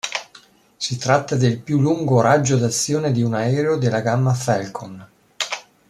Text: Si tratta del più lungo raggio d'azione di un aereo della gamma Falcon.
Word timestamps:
Si 0.77 0.97
tratta 0.97 1.35
del 1.35 1.59
più 1.59 1.79
lungo 1.79 2.21
raggio 2.21 2.57
d'azione 2.57 3.11
di 3.11 3.21
un 3.21 3.35
aereo 3.35 3.77
della 3.77 3.99
gamma 4.01 4.33
Falcon. 4.33 5.07